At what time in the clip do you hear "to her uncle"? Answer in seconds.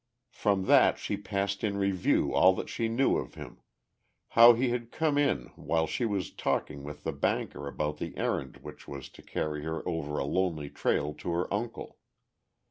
11.13-11.99